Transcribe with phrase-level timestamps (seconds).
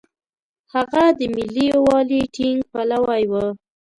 [0.73, 3.33] هغه د ملي یووالي ټینګ پلوی و.